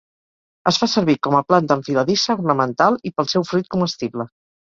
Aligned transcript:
Es 0.69 0.77
fa 0.83 0.87
servir 0.93 1.15
com 1.27 1.35
a 1.39 1.41
planta 1.51 1.77
enfiladissa 1.81 2.37
ornamental 2.37 2.99
i 3.09 3.13
pel 3.19 3.31
seu 3.35 3.47
fruit 3.51 3.73
comestible. 3.77 4.27